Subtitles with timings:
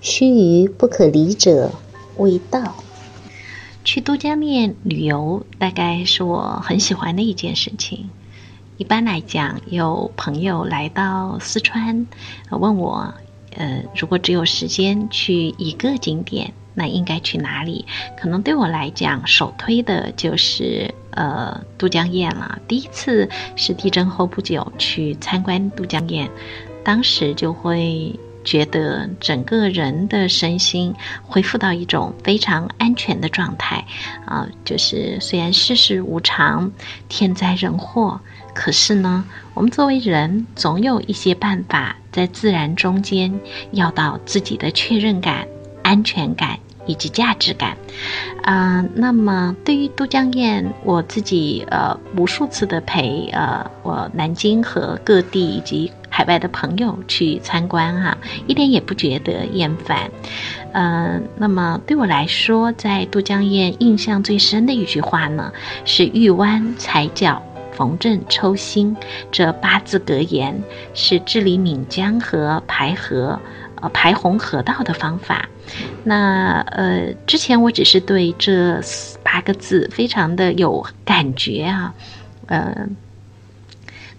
[0.00, 1.72] 须臾不可离者，
[2.16, 2.74] 未到。
[3.84, 8.10] 去都江堰旅游，大概是我很喜欢的一件事情。
[8.76, 12.06] 一般来讲，有朋友来到四川，
[12.50, 13.14] 问我，
[13.56, 17.86] 呃，如果只有时间去一个景点，那应该去哪里？
[18.16, 22.58] 可能对我来讲，首推的就是呃都江堰了。
[22.68, 26.28] 第一次是地震后不久去参观都江堰，
[26.84, 28.14] 当时就会。
[28.44, 33.84] 觉得整个人的身心恢复到一种非常安全的状态，
[34.24, 36.72] 啊，就是虽然世事无常，
[37.10, 38.18] 天灾人祸，
[38.54, 43.38] 可是呢，我们作为人，总有一些办法在自然中间
[43.72, 45.46] 要到自己的确认感、
[45.82, 46.58] 安全感
[46.88, 47.76] 以及价值感，
[48.42, 55.92] 啊，那么对于都江堰，我自己呃无数次的陪呃我南京和各地以及。
[56.10, 58.16] 海外的朋友去参观哈，
[58.48, 60.10] 一点也不觉得厌烦。
[60.72, 65.52] 嗯，那么对我来说，在都江堰印象最深的一句话呢，
[65.84, 67.40] 是“玉湾踩脚，
[67.72, 68.96] 逢正抽心”
[69.30, 70.60] 这八字格言，
[70.94, 73.38] 是治理岷江和排河、
[73.82, 75.46] 呃排洪河道的方法。
[76.04, 78.80] 那呃，之前我只是对这
[79.22, 81.94] 八个字非常的有感觉啊，
[82.46, 82.96] 嗯。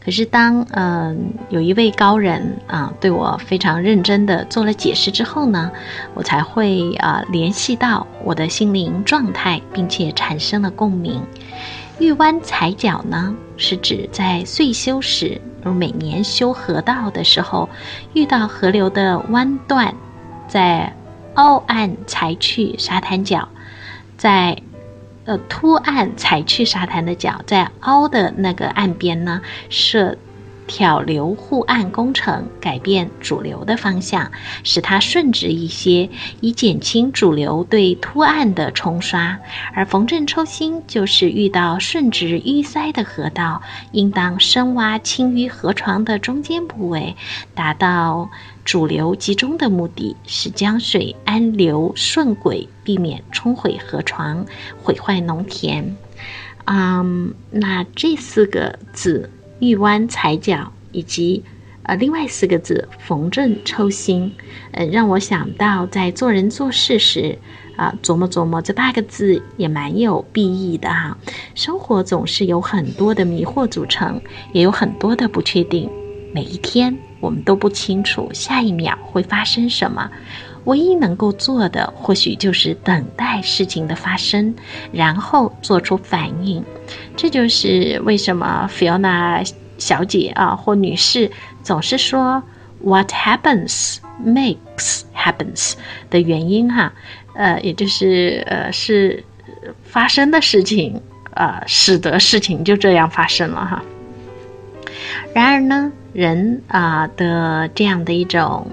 [0.00, 5.70] 可是当嗯有一位高人啊对我非常认真的做了解释之后呢，
[6.14, 11.20] 我才会啊联系到我的心灵状态，并且产生了共鸣。
[11.98, 17.68] 玉湾踩脚呢，是指在岁修时，如每年修河道的时候，
[18.14, 19.92] 遇到河流的弯段，
[20.46, 20.90] 在
[21.38, 23.48] 凹岸裁去沙滩角，
[24.16, 24.60] 在。
[25.24, 30.16] 呃，凸岸踩去沙滩的脚，在凹的那个岸边呢，设
[30.66, 34.32] 挑流护岸工程，改变主流的方向，
[34.64, 36.08] 使它顺直一些，
[36.40, 39.38] 以减轻主流对凸岸的冲刷。
[39.74, 43.60] 而逢正抽心，就是遇到顺直淤塞的河道，
[43.92, 47.14] 应当深挖清淤河床的中间部位，
[47.54, 48.30] 达到。
[48.68, 54.44] 主流集中的目的是江水安流顺轨，避免冲毁河床、
[54.82, 55.96] 毁坏农田。
[56.66, 61.42] 嗯，那这四个字“玉湾踩脚”以及
[61.84, 64.30] 呃另外四个字“逢正抽心”，
[64.72, 67.38] 呃，让我想到在做人做事时
[67.74, 71.16] 啊，琢磨琢磨这八个字也蛮有裨益的哈。
[71.54, 74.20] 生活总是有很多的迷惑组成，
[74.52, 75.88] 也有很多的不确定。
[76.34, 80.10] 每一天，我们都不清楚下一秒会发生什么，
[80.64, 84.54] 唯一能够做的，或许就是等待事情的发生，
[84.92, 86.64] 然后做出反应。
[87.16, 89.48] 这就是为什么 Fiona
[89.78, 91.30] 小姐啊或女士
[91.62, 92.42] 总是说
[92.82, 95.74] “What happens makes happens”
[96.10, 96.92] 的原因哈。
[97.34, 99.24] 呃，也就是呃，是
[99.84, 101.00] 发生的事情，
[101.34, 103.82] 呃，使得事情就这样发生了哈。
[105.32, 105.92] 然而呢？
[106.12, 108.66] 人啊的这样的一种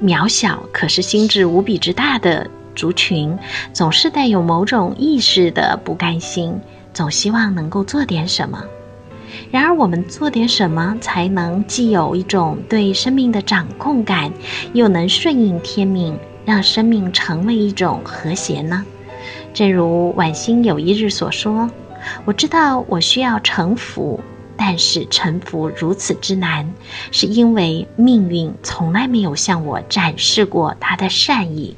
[0.00, 3.36] 渺小，可是心智无比之大的族群，
[3.72, 6.58] 总是带有某种意识的不甘心，
[6.92, 8.62] 总希望能够做点什么。
[9.50, 14.30] 然而，我们做点什么才能既有一种对生命的掌控感，
[14.74, 18.84] 又能顺应天命，让生命成为一种和谐呢？
[19.54, 21.70] 正如晚星有一日所说
[22.26, 24.20] ：“我知道我需要臣服。”
[24.64, 26.72] 但是臣服如此之难，
[27.10, 31.76] 是因为命运从来没有向我展示过他的善意。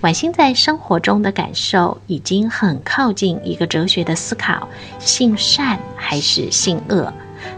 [0.00, 4.66] 婉心在生活中的感受已经很靠近一个哲学的思考：
[4.98, 7.12] 性善还是性恶？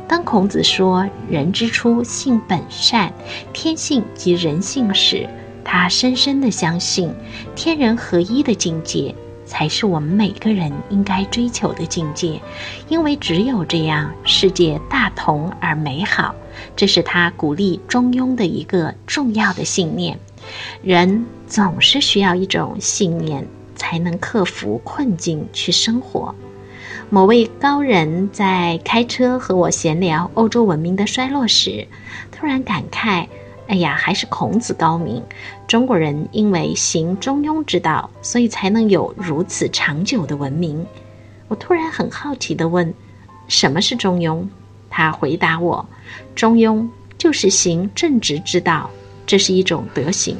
[0.08, 3.12] 当孔子说“人之初，性本善，
[3.52, 5.28] 天性即人性”时，
[5.64, 7.14] 他深深的相信
[7.54, 9.14] 天人合一的境界。
[9.46, 12.40] 才是我们每个人应该追求的境界，
[12.88, 16.34] 因为只有这样，世界大同而美好。
[16.74, 20.18] 这是他鼓励中庸的一个重要的信念。
[20.82, 26.34] 人总是需要一种信念，才能克服困境去生活。
[27.08, 31.86] 某位高人在开车和我闲聊欧洲文明的衰落时，
[32.32, 33.28] 突然感慨
[33.68, 35.22] ：“哎呀，还是孔子高明！
[35.66, 40.86] 中国人因为行中庸之道，所以才能有如此长久的文明。”
[41.48, 42.92] 我突然很好奇地问
[43.48, 44.46] ：“什么是中庸？”
[44.90, 45.86] 他回答我
[46.34, 48.90] ：“中庸就是行正直之道，
[49.26, 50.36] 这是一种德行。”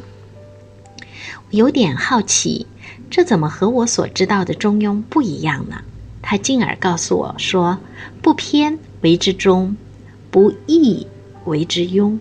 [1.50, 2.66] 有点好奇，
[3.08, 5.82] 这怎么和我所知道的中庸不一样呢？
[6.22, 7.78] 他进而告诉我说
[8.20, 9.76] ：“不偏为之中，
[10.30, 11.06] 不义
[11.44, 12.18] 为之庸。”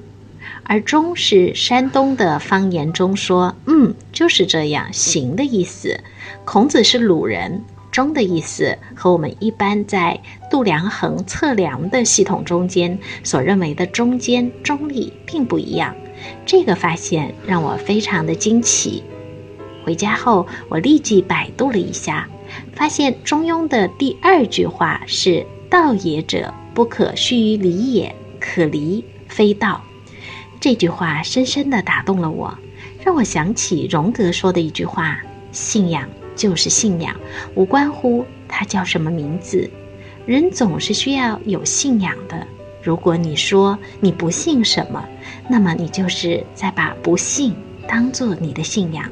[0.64, 6.00] 而“中”是山东的方言中说“嗯，就是这样行”的意思。
[6.44, 7.64] 孔子是鲁人。
[7.92, 10.20] 中的意思和我们一般在
[10.52, 15.96] 度量衡测量的系统中间所认为的中间中立并不一样。
[16.46, 19.02] 这个发现让我非常的惊奇。
[19.86, 22.28] 回家后，我立即百度了一下，
[22.74, 29.82] 发现中庸的第二句话是“道也者，不可须于离也，可离非道”。
[30.66, 32.58] 这句话深深地打动了我，
[33.06, 35.22] 让我想起荣格说的一句话
[35.54, 37.16] ：“信仰。”就是信仰，
[37.54, 39.70] 无关乎他叫什么名字。
[40.26, 42.48] 人总是需要有信仰的。
[42.82, 45.06] 如果你说你不信什么，
[45.48, 47.54] 那么你就是在把不信
[47.88, 49.08] 当做你的信仰。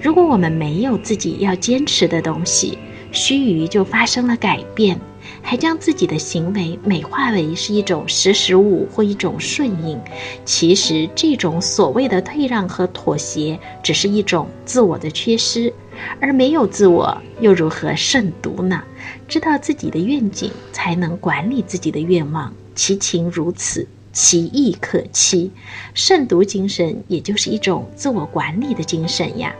[0.00, 2.78] 如果我们没有自己要坚持的东西，
[3.10, 5.00] 须臾就发生了改变，
[5.42, 9.98] 还将自己的行为美化为是一种识时务或一种顺应，
[10.44, 15.72] 其实这种所谓的退让和妥协，只是一种自我的缺失。
[16.20, 18.82] 而没有自我，又如何慎独呢？
[19.26, 22.52] 知道自己的愿景，才能管理自己的愿望。
[22.76, 25.50] 其情如此，其意可期。
[25.94, 29.52] 慎独精神，也就是一种自我管理的精神呀。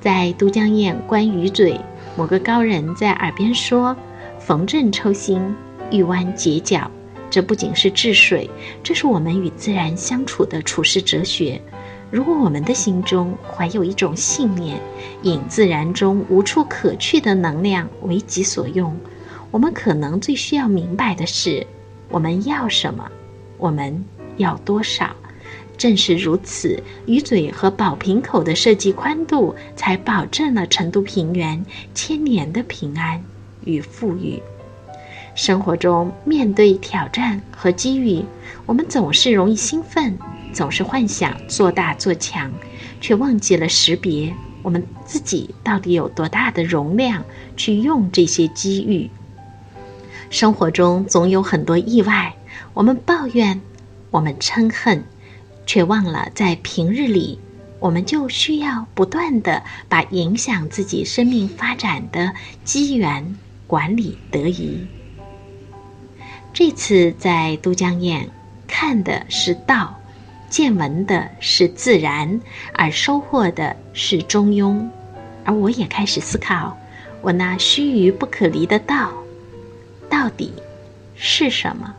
[0.00, 1.78] 在都江堰观鱼嘴，
[2.16, 3.96] 某个高人在耳边说
[4.50, 5.40] ：“逢正抽心，
[5.92, 6.90] 遇弯截角。”
[7.30, 8.50] 这不仅是治水，
[8.82, 11.62] 这是我们与自然相处的处世哲学。
[12.10, 14.80] 如果我们的心中怀有一种信念，
[15.22, 18.92] 引自然中无处可去的能量为己所用，
[19.52, 21.64] 我们可能最需要明白的是：
[22.08, 23.08] 我们要什么，
[23.56, 24.04] 我们
[24.36, 25.14] 要多少。
[25.78, 31.64] 正是如此，鱼嘴和宝瓶口的设计宽度，才保证了成都平原
[31.94, 33.22] 千年的平安
[33.64, 34.42] 与富裕。
[35.34, 38.24] 生活中面对挑战和机遇，
[38.66, 40.18] 我们总是容易兴奋。
[40.52, 42.50] 总是幻想做大做强，
[43.00, 47.22] 却忘记了识别我们自己到底有多大的容量
[47.56, 49.08] 去用这些机遇。
[50.28, 52.34] 生活中总有很多意外，
[52.74, 53.60] 我们抱怨，
[54.10, 55.04] 我们嗔恨，
[55.66, 57.38] 却忘了在平日里，
[57.78, 62.32] 我们就需要不断的把影响自己生命发展的
[62.64, 63.38] 机缘
[63.70, 64.84] 管理得宜。
[66.52, 68.28] 这次在都江堰
[68.66, 69.96] 看的是道。
[70.48, 72.40] 见闻的是自然，
[72.74, 74.84] 而收获的是中庸，
[75.44, 76.76] 而我也开始思考，
[77.20, 79.12] 我那须臾不可离的道，
[80.08, 80.52] 到底
[81.14, 81.94] 是什么？